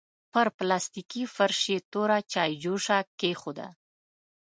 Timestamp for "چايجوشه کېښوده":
2.31-3.67